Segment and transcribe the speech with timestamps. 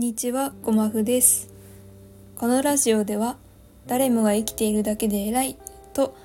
[0.00, 1.50] んにちは、ごまふです。
[2.34, 3.36] このラジオでは、
[3.86, 5.58] 誰もが生きているだけで偉い
[5.92, 6.16] と、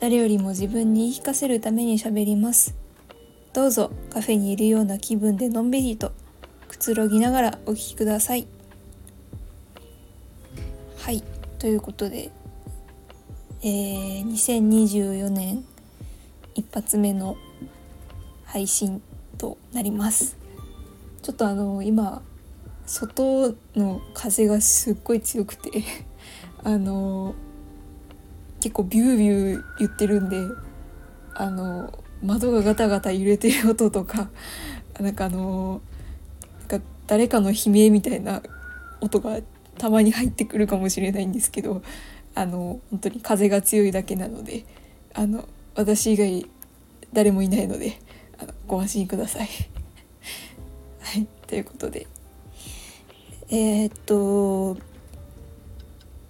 [0.00, 2.74] 誰よりも自分に言い聞かせるために喋ります。
[3.54, 6.12] どうぞカフェにいるような気分でのんびりと
[6.68, 8.46] くつろぎながらお聞きください。
[10.98, 11.24] はい、
[11.58, 12.30] ということで、
[13.62, 15.64] えー、2024年
[16.54, 17.38] 一発目の
[18.44, 19.00] 配信
[19.38, 20.36] となります。
[21.22, 22.20] ちょっとあの今
[22.92, 25.70] 外の風がすっごい強くて
[26.62, 27.34] あの
[28.60, 30.36] 結構ビュービュー言ってるんで
[31.34, 34.28] あの窓がガタガタ揺れてる音とか
[35.00, 35.80] なんかあの
[36.68, 38.42] なんか誰かの悲鳴みたいな
[39.00, 39.40] 音が
[39.78, 41.82] たまに入ってくるかもしれないんですけど
[42.34, 44.66] あの本当に風が強いだけなので
[45.14, 46.46] あの私以外
[47.14, 47.98] 誰もいないので
[48.38, 49.48] あのご安心ください。
[51.00, 52.06] はい、ということで
[53.54, 54.78] えーっと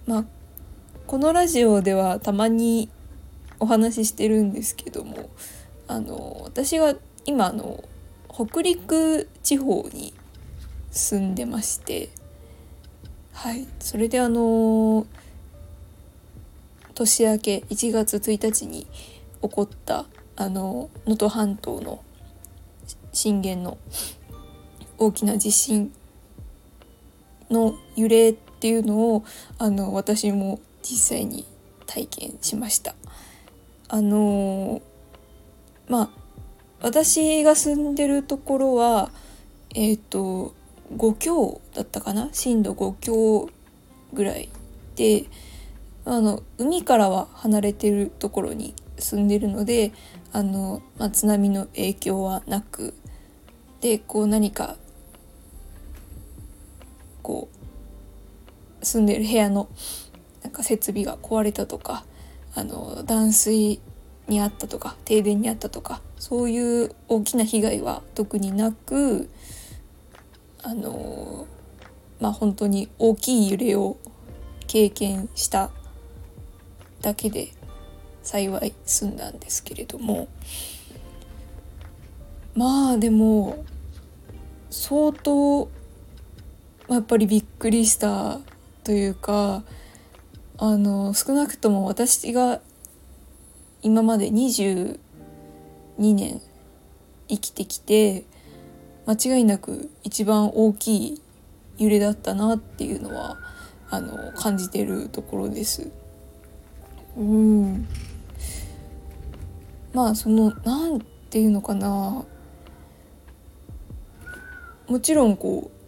[0.05, 0.25] まあ
[1.07, 2.89] このラジオではたまに
[3.61, 5.29] お話ししてるんですけども
[5.87, 7.81] あの私が今あの
[8.29, 10.13] 北陸地方に
[10.91, 12.09] 住んでまして
[13.31, 13.65] はい。
[13.79, 15.07] それであの
[16.93, 18.85] 年明け1月1日に
[19.41, 22.03] 起こったあの能登半島の
[23.13, 23.77] 震源の
[24.97, 25.93] 大きな地震
[27.49, 29.23] の揺れっていうのを
[29.57, 31.45] あの私も実際に
[31.85, 32.95] 体験しました。
[33.89, 34.81] あの
[35.87, 36.09] まあ
[36.81, 39.11] 私が住んでるところは
[39.75, 40.53] えっ、と
[40.95, 42.29] 5強だったかな？
[42.31, 43.49] 震度5強
[44.13, 44.49] ぐらい
[44.95, 45.25] で
[46.05, 49.91] あの海からは離れてるところに住んでるので
[50.31, 52.93] あの、まあ、津波の影響はなく
[53.81, 54.77] でこう何か
[57.23, 57.49] こ
[58.81, 59.67] う住んでる部屋の
[60.43, 62.05] なんか設備が壊れたとか
[62.53, 63.81] あの断水
[64.27, 69.29] にあったとか停電にあったとかそういう大きな被害は特になく
[70.61, 71.47] あの
[72.19, 73.97] まあ本当に大きい揺れを
[74.67, 75.71] 経験した
[77.01, 77.49] だけで
[78.21, 80.27] 幸い済んだんですけれども。
[82.55, 83.65] まあでも
[84.69, 85.69] 相当
[86.89, 88.39] やっぱりびっくりした
[88.83, 89.63] というか
[90.57, 92.59] あの少なくとも私が
[93.81, 94.97] 今まで22
[95.97, 96.41] 年
[97.27, 98.25] 生きてきて
[99.05, 101.21] 間違いなく一番大きい
[101.77, 103.37] 揺れだったなっていうのは
[103.89, 105.91] あの感じてるところです。
[107.17, 107.87] うん
[109.93, 112.25] まあそのなんていうのかな
[114.87, 115.82] もちろんこう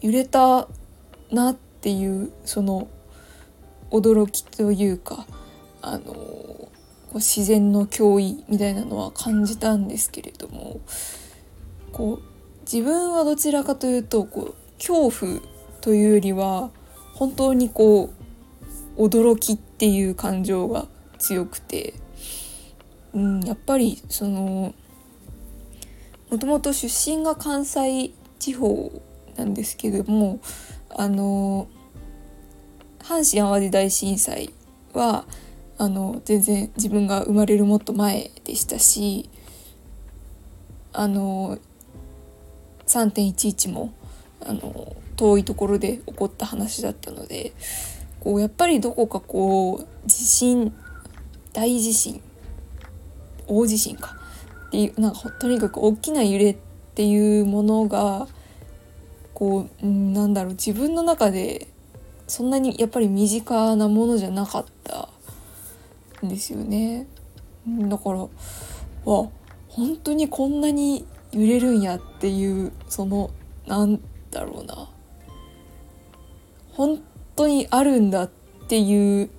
[0.00, 0.68] 揺れた
[1.30, 2.88] なっていうその
[3.90, 5.26] 驚きというか
[5.82, 6.68] あの
[7.14, 10.80] 自然の脅威みたいなのは感じたんですけれども
[11.92, 12.30] こう
[12.62, 15.40] 自分はどちらかというとこう恐怖
[15.80, 16.70] というよりは
[17.14, 18.10] 本当にこ
[18.96, 20.86] う驚きっていう感情が
[21.18, 21.94] 強くて、
[23.12, 24.74] うん、やっぱりその
[26.30, 29.02] もともと出身が関西地方
[29.36, 30.40] なんですけども
[30.90, 31.68] あの
[33.00, 34.50] 阪神・淡路大震災
[34.92, 35.24] は
[35.78, 39.30] あの全然自分が生まれるもっと前でしたし
[40.92, 41.58] あの
[42.86, 43.94] 3.11も
[44.40, 47.52] あの遠いところで起こった話だったので
[48.20, 50.74] こうやっぱりどこかこう地震
[51.52, 52.20] 大地震
[53.46, 54.16] 大地震か
[54.68, 56.56] っていうなんかとにかく大きな揺れっ
[56.94, 58.28] ていうものが
[59.40, 61.66] こう、なんだろう自分の中で
[62.28, 65.08] そんなにやっぱり身近なものじゃなかった
[66.24, 67.08] んですよね。
[67.66, 68.28] だからわ
[69.68, 73.30] 本当にこんなに揺れるんやっていうその
[73.66, 74.00] なん
[74.30, 74.88] だろうな
[76.72, 77.02] 本
[77.34, 78.30] 当にあるんだっ
[78.68, 79.30] ていう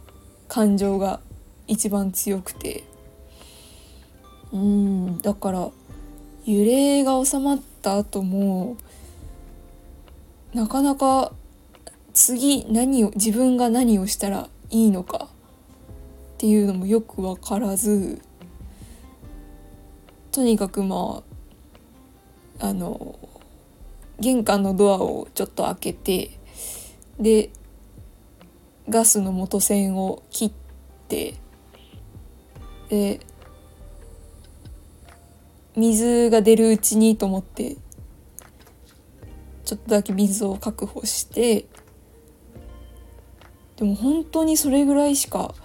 [0.47, 1.19] 感情が
[1.67, 2.83] 一番強くて
[4.51, 5.69] うんだから
[6.45, 8.77] 揺れが収まった後も
[10.53, 11.31] なかなか
[12.13, 18.21] 次何を自分が何をしたらいいのかっていうのもよく分からず
[20.31, 21.23] とにかくま
[22.59, 23.17] ああの
[24.19, 26.31] 玄関のドアをちょっと開けて
[27.19, 27.49] で
[28.89, 30.51] ガスの元栓を切っ
[31.07, 31.35] て
[32.89, 33.19] で
[35.75, 37.77] 水が出るうちょ
[39.71, 41.65] ちょっとだけ水を確保して
[43.77, 45.55] でも本当にそれぐらいしか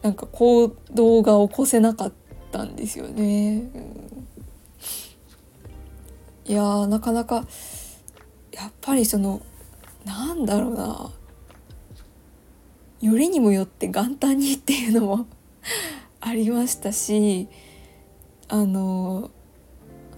[0.00, 2.12] なんか行動が起こせなかっ
[2.50, 3.70] たんですよね。
[6.46, 7.44] うん、いやなかなか
[8.50, 9.42] やっぱりその
[10.06, 11.10] なんだろうな
[13.02, 15.26] よりにもよって元旦にっていうのも
[16.22, 17.46] ありましたし
[18.48, 19.30] あの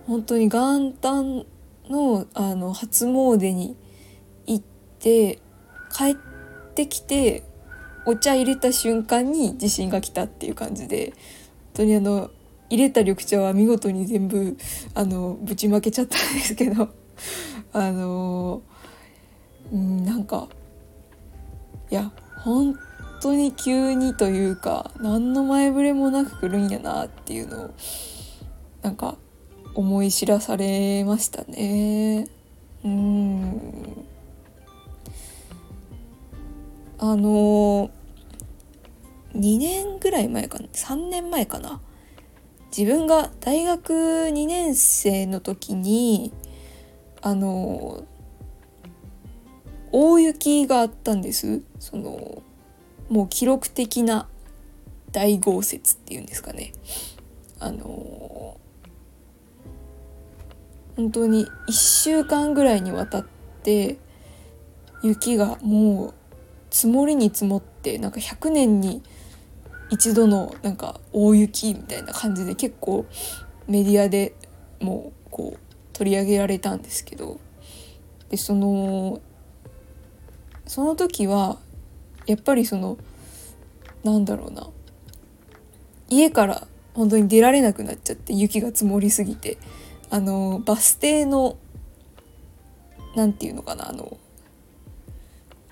[0.07, 1.45] 本当に元旦
[1.93, 3.77] のあの初詣に
[4.47, 4.65] 行っ
[4.99, 5.39] て
[5.95, 6.15] 帰っ
[6.75, 7.45] てきて
[8.07, 11.15] お茶入れた瞬間に地震が来たっていう感じで本
[11.75, 12.31] 当にあの
[12.71, 14.57] 入れた緑茶は見事に全部
[14.95, 16.89] あのぶちまけちゃったんですけど
[17.73, 18.63] あの
[19.71, 20.49] うんなんか
[21.91, 22.77] いや本
[23.21, 27.71] 当に急にというか何の前触れもなく来るんやなっていうのを
[28.81, 29.17] なんか
[29.75, 32.29] 思い知らされましたね。
[32.85, 34.07] うん。
[36.99, 37.91] あの
[39.35, 41.81] 2年ぐらい前かな？3年前かな？
[42.77, 46.33] 自分が大学2年生の時に
[47.21, 48.05] あの
[49.91, 51.63] 大雪があったんです。
[51.79, 52.43] その
[53.09, 54.29] もう記録的な
[55.11, 56.73] 大豪雪っていうんですかね。
[57.59, 58.59] あの
[60.97, 63.27] 本当に1週間ぐらいにわたっ
[63.63, 63.99] て
[65.03, 66.15] 雪がもう
[66.71, 69.03] 積もりに積もってなんか100年に
[69.91, 73.07] 一度のなんか大雪みたいな感じで結構
[73.67, 74.35] メディアで
[74.81, 75.59] もうこう
[75.93, 77.41] 取り上げられたんですけど
[78.31, 79.21] でその
[80.67, 81.59] その時は
[82.27, 82.97] やっぱりその
[84.05, 84.69] なんだろうな
[86.09, 89.59] 家から本当に出られなくなっちゃって雪が積もりすぎて。
[90.13, 91.57] あのバス停の
[93.17, 94.19] 何て言うのかなあの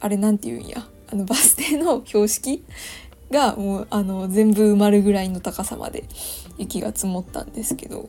[0.00, 0.88] あれなんて言うんや。
[1.12, 2.64] あのバス停の標識
[3.30, 6.04] がもうあの全部埋まるぐらいの高さまで
[6.56, 8.08] 雪が積もったんですけど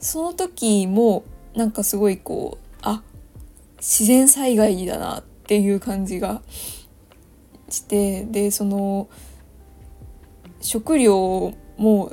[0.00, 1.24] その時も
[1.54, 3.02] なんかすごいこうあ
[3.76, 6.40] 自然災害だなっていう感じが
[7.68, 9.08] してでその
[10.62, 12.12] 食料も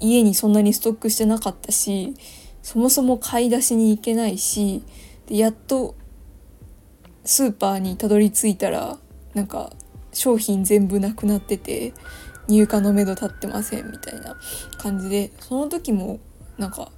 [0.00, 2.14] 家にそんなにストックしてなかったし
[2.62, 4.82] そもそも買い出しに行けないし
[5.26, 5.94] でやっと
[7.24, 8.98] スーパーにたどり着いたら
[9.34, 9.72] なんか
[10.12, 11.92] 商品全部なくなってて
[12.48, 14.36] 入荷のめど立ってませんみたいな
[14.78, 16.20] 感じでその時も
[16.58, 16.92] なんか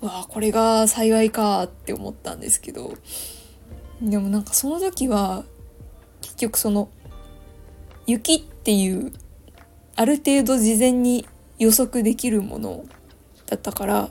[0.00, 2.94] わあこれが幸いかって思ったんですけど
[4.02, 5.44] でもなんかその時は
[6.20, 6.90] 結局その
[8.06, 9.12] 雪っていう
[9.96, 11.26] ある程度事前に
[11.58, 12.84] 予測できるもの
[13.46, 14.10] だったから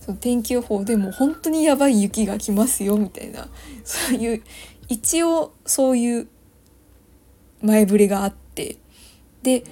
[0.00, 3.48] その天気予報でも本当にやばい雪が来ますよみたいな
[3.84, 4.42] そういう
[4.88, 6.28] 一応そういう
[7.62, 8.76] 前触れがあって
[9.42, 9.64] で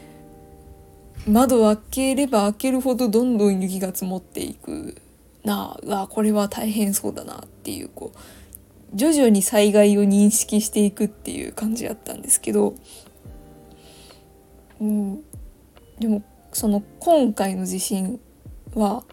[1.26, 4.96] 窓を開ければ開けるほどどんどん雪が積もっていく。
[5.44, 8.18] なあわこれは大変そうだなっていうこう
[8.94, 12.74] 徐々に災害を認識していくっていう感じだったんですけど、
[14.80, 15.22] うん、
[15.98, 16.22] でも
[16.52, 18.20] その今回の地震
[18.74, 19.04] は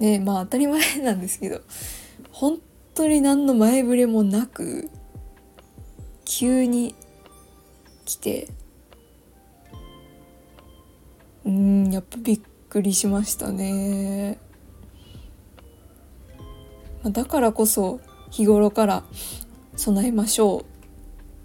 [0.00, 1.60] ねまあ当たり前なんですけど
[2.30, 2.58] 本
[2.94, 4.90] 当に何の前触れもなく
[6.24, 6.94] 急に
[8.04, 8.48] 来て
[11.44, 14.38] うんやっぱびっくりしましたね。
[17.04, 18.00] だからこそ
[18.30, 19.04] 日頃から
[19.76, 20.64] 備えましょう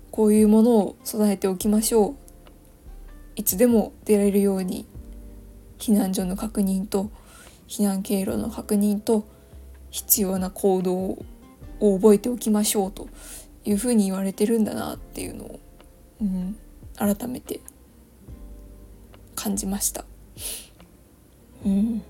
[0.10, 2.28] こういうものを備えておきましょう
[3.39, 4.86] いつでも出られるように
[5.77, 7.10] 避難所の確認と
[7.69, 9.25] 避難経路の確認と
[9.91, 11.25] 必要な行動を
[11.79, 13.08] 覚えておきましょうと
[13.63, 15.60] いうふうに言われてるんだなっていうのを、
[16.22, 16.58] うん、
[16.98, 17.62] 改めて
[19.36, 20.03] 感じました。
[21.65, 22.01] うん、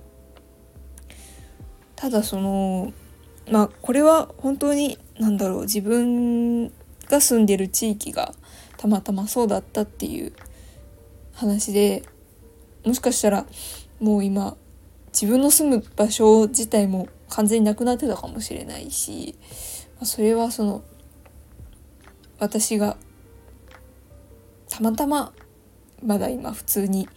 [1.96, 2.92] ただその
[3.52, 6.70] まあこれは本当に何だろう自分
[7.08, 8.34] が住んでる地域が
[8.78, 10.34] たまたまそうだったっていう
[11.40, 12.04] 話で
[12.86, 13.46] もしかしたら
[14.00, 14.58] もう今
[15.14, 19.36] 自分の住む場所自体も完全になくなってたかもしれないし
[20.04, 20.84] それはその
[22.40, 22.98] 私が
[24.70, 25.34] たまたま
[26.04, 27.08] まだ今普通に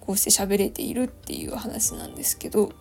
[0.00, 2.72] こうして喋れているっていう話なんですけど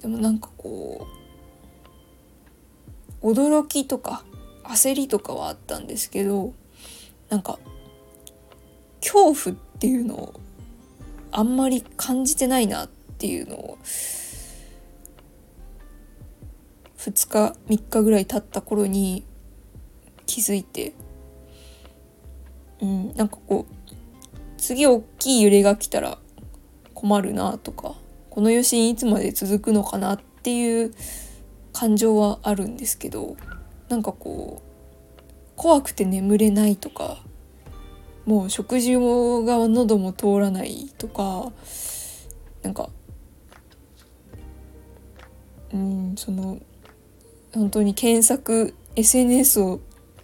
[0.00, 1.06] でもなんかこ
[3.22, 4.24] う驚きとか
[4.64, 6.54] 焦りとかはあったんですけど
[7.28, 7.58] なんか
[9.04, 10.40] 恐怖っていうのを
[11.30, 13.78] あんまり感じてないなっていうのを
[16.98, 19.24] 2日3日ぐらい経った頃に
[20.26, 20.94] 気づいて。
[22.80, 23.74] うんなんかこう
[24.58, 26.18] 次大きい揺れが来たら
[26.92, 27.94] 困るなとか
[28.30, 30.94] この余震いつまで続くのかなっていう
[31.72, 33.36] 感情はあるんですけど
[33.88, 35.20] なんかこう
[35.56, 37.18] 怖くて眠れないとか
[38.26, 41.52] もう食事が喉も通らないとか
[42.62, 42.88] なんか
[45.72, 46.58] うんその
[47.52, 49.80] 本当に検索 SNS を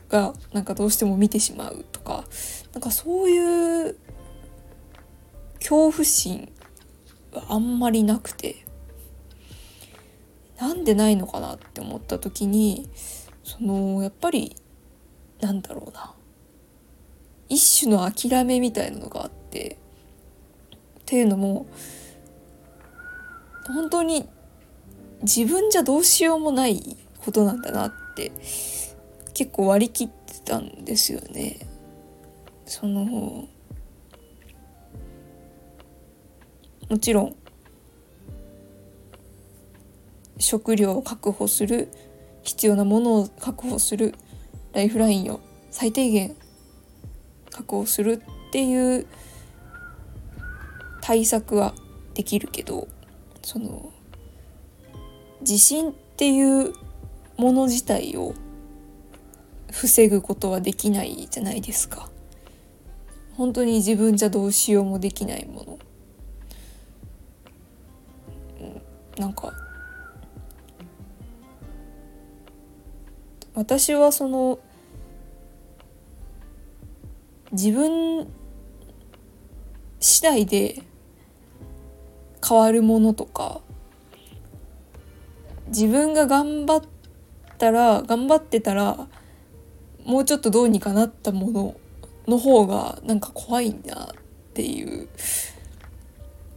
[0.08, 2.24] がなんかどうしても見てしまうとか
[2.72, 3.96] なんかそういう
[5.60, 6.52] 恐怖心
[7.32, 8.66] はあんまりなくて
[10.58, 12.88] なんでないのかなって思った時に
[13.44, 14.56] そのやっぱり
[15.40, 16.14] なんだろうな。
[17.50, 19.76] 一種の諦めみたいなのがあって
[21.00, 21.66] っていうのも
[23.66, 24.26] 本当に
[25.22, 28.32] 自分じゃどうしようもないことなんだなって
[29.34, 31.58] 結構割り切ってたんですよね。
[32.64, 33.48] そのも
[37.00, 37.36] ちろん
[40.38, 41.88] 食料を確保する
[42.42, 44.14] 必要なものを確保する
[44.72, 45.40] ライフラインを
[45.70, 46.36] 最低限
[47.60, 49.06] 確保するっていう
[51.00, 51.74] 対策は
[52.14, 52.88] できるけど
[53.42, 53.92] その
[55.42, 56.72] 地震っていう
[57.36, 58.34] もの自体を
[59.70, 62.10] 防ぐことはできないじゃないですか。
[63.34, 65.78] 本当に自分じゃどうしようもできないもの。
[69.16, 69.52] なんか
[73.54, 74.58] 私はその
[77.52, 78.28] 自分
[79.98, 80.82] 次第で
[82.46, 83.60] 変わるものとか
[85.66, 86.82] 自分が頑張っ
[87.58, 89.08] たら頑張ってたら
[90.04, 91.76] もうちょっとどうにかなったもの
[92.28, 95.08] の方がなんか怖いんだっていう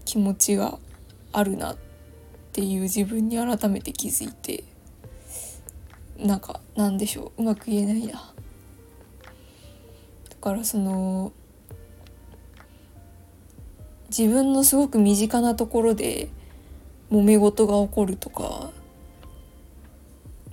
[0.05, 0.77] 気持ちが
[1.31, 1.77] あるなっ
[2.51, 4.63] ていう自分に改めて気づいて
[6.17, 8.32] なんかなんでしょううまく言えないな。
[10.43, 11.31] からその
[14.09, 16.27] 自分のすごく身近なところで
[17.09, 18.71] 揉め事が起こるとか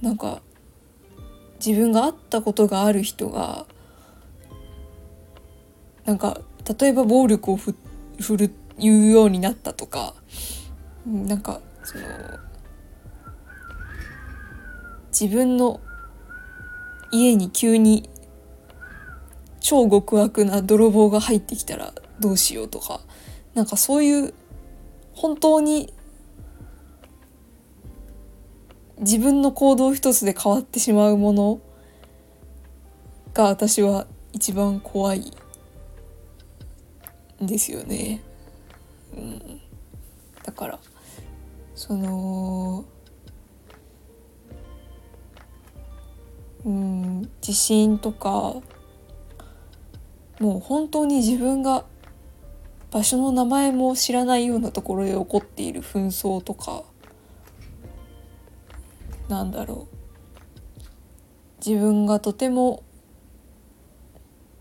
[0.00, 0.42] なんか
[1.64, 3.66] 自分が会ったことがある人が
[6.04, 6.40] なんか
[6.78, 7.74] 例えば暴力を振
[8.36, 10.14] る言うようになったとか
[11.04, 12.04] なんかその
[15.10, 15.80] 自分の
[17.10, 18.08] 家に急に
[19.60, 23.00] 超極悪な泥棒が入ってきたらどうしようとか
[23.54, 24.34] なんかそういう
[25.14, 25.92] 本当に
[28.98, 31.60] 自分の行動一つで変わってしまうもの
[33.32, 35.32] が私は一番怖い
[37.42, 38.22] んですよね。
[39.16, 39.60] うん、
[40.44, 40.78] だから
[41.74, 42.84] その
[46.64, 48.56] うん地震とか
[50.40, 51.84] もう本当に自分が
[52.90, 56.82] 場所の名前も知らないようなところで起こっている紛争とか
[59.28, 60.00] なんだろう。
[61.64, 62.82] 自分がとても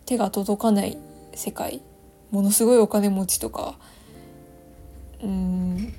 [0.06, 0.98] 手が届かない
[1.34, 1.82] 世界
[2.30, 3.80] ものすごいお金持ちとか
[5.24, 5.94] うん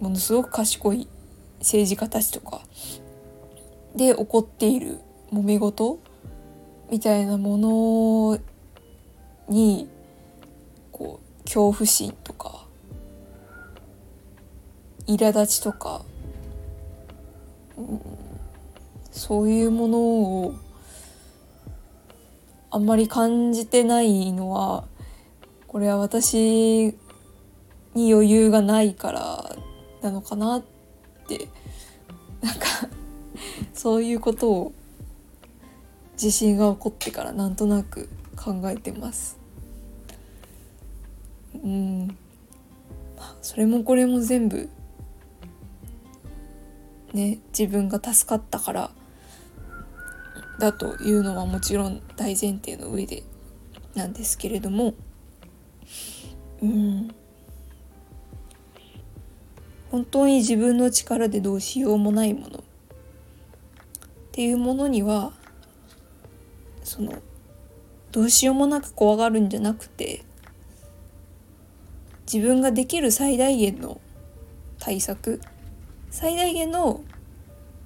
[0.00, 1.06] ものすごく賢い
[1.60, 2.62] 政治家たちとか
[3.94, 4.98] で起こっている
[5.32, 6.00] 揉め事
[6.90, 8.38] みたいなもの
[9.48, 9.88] に
[10.92, 12.66] こう恐怖心とか
[15.06, 16.02] 苛立ちとか
[19.10, 20.54] そういうものを
[22.70, 24.84] あんまり感じてないのは
[25.68, 26.96] これは私
[27.94, 29.56] に余裕がないから
[30.02, 30.64] なのかなっ
[31.26, 31.48] て
[32.42, 32.66] なんか
[33.72, 34.72] そういうことを
[36.16, 39.38] 地震が起こってからなんとなく考えてます。
[41.62, 42.16] うん、
[43.40, 44.68] それもこれも全部
[47.12, 48.90] ね自分が助かったから
[50.58, 53.22] だというのはもちろん大前提の上で
[53.94, 54.94] なんですけれども。
[56.62, 57.14] うん。
[59.90, 62.58] 本当に自分の力でどうしようもないもの。
[62.58, 62.62] っ
[64.32, 65.32] ていうものには
[66.84, 67.14] その
[68.12, 70.22] どうしようもなく怖がるんじゃなくて
[72.32, 74.00] 自分ができる最大限の
[74.78, 75.40] 対策
[76.10, 77.02] 最大限の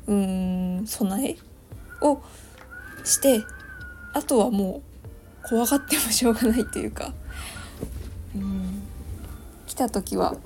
[0.07, 1.37] うん備え
[2.03, 2.21] を
[3.05, 3.43] して
[4.13, 4.83] あとはも
[5.45, 7.15] う怖がってもしょうがないというか
[8.35, 8.83] うん
[9.67, 10.37] 来た時は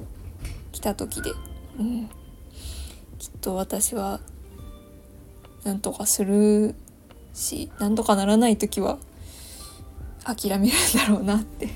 [0.73, 1.33] 来た時で、
[1.79, 2.09] うん、
[3.19, 4.21] きっと私は
[5.65, 6.75] なんとかする
[7.35, 8.99] しなんとかならない時は
[10.25, 11.69] 諦めるんだろうなって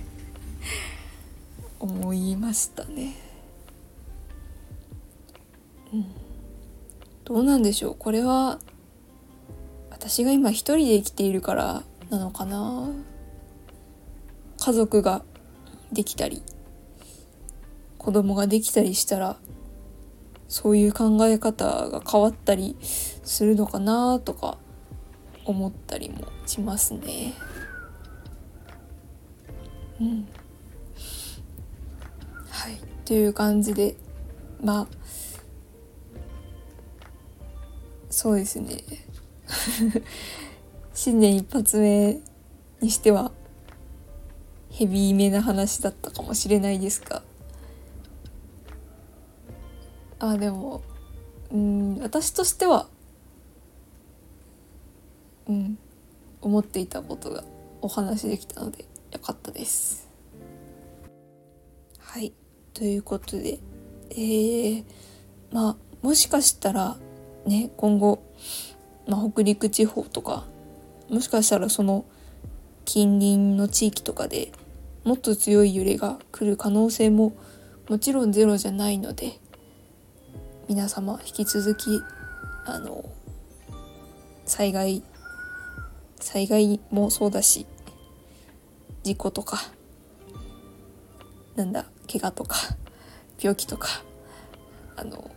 [1.80, 3.14] 思いましたね。
[5.92, 6.06] うん、
[7.24, 7.94] どうなんでしょう？
[7.96, 8.58] これは
[9.90, 12.88] 私が今一人で生きているからなのかな？
[14.58, 15.22] 家族が
[15.92, 16.42] できたり
[17.98, 19.36] 子供ができたりしたら
[20.48, 24.58] そういう考え方が変わったりするのかなとか
[25.46, 27.32] 思ったりもしますね。
[30.00, 30.28] うん、
[32.50, 32.78] はい。
[33.04, 33.96] という感じで
[34.62, 34.86] まあ
[38.10, 38.82] そうですね。
[40.92, 42.18] 新年一発目
[42.80, 43.30] にしては
[44.70, 47.22] ヘビーめな話だったかもしれないですが。
[50.18, 50.82] あでも
[51.52, 52.88] うん私としては
[55.48, 55.78] うん
[56.40, 57.44] 思っていたことが
[57.80, 60.08] お話できたのでよかったです。
[61.98, 62.32] はい
[62.72, 63.58] ということで
[64.10, 64.84] えー、
[65.52, 66.96] まあもしかしたら
[67.46, 68.22] ね今後、
[69.06, 70.44] まあ、北陸地方とか
[71.10, 72.04] もしかしたらその
[72.84, 74.52] 近隣の地域とかで
[75.04, 77.32] もっと強い揺れが来る可能性も
[77.88, 79.38] もちろんゼロじゃないので
[80.68, 82.00] 皆様引き続き
[82.64, 83.04] あの
[84.44, 85.02] 災害
[86.20, 87.66] 災害もそうだし
[89.02, 89.58] 事故とか
[91.54, 92.56] なんだ怪我とか
[93.40, 93.88] 病気とか
[94.96, 95.30] あの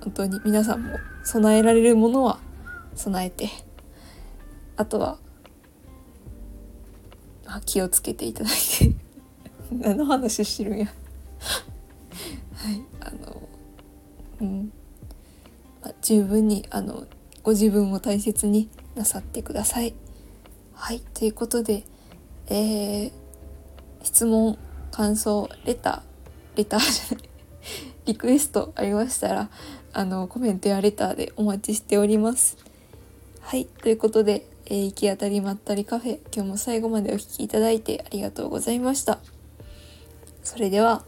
[0.00, 2.38] 本当に皆さんも備えられるものは
[2.94, 3.48] 備えて
[4.76, 5.18] あとは、
[7.46, 8.94] まあ、気をつけていただいて
[9.72, 10.86] 何の話してるんや。
[12.54, 13.42] はいあの
[14.40, 14.72] うん、
[15.82, 17.06] まあ、十分にあの
[17.44, 19.94] ご自分を大切になさってください。
[20.72, 21.84] はいということで、
[22.48, 23.12] えー、
[24.02, 24.58] 質問
[24.90, 27.28] 感想レターレターじゃない
[28.06, 29.50] リクエストありましたら
[29.92, 32.56] あのコメントやレターでお待ちしております。
[33.40, 39.20] はいということで、えー、行き当たりまったりカフェ今日も最後までお聴きいただいてありがとうございました。
[40.42, 41.04] それでは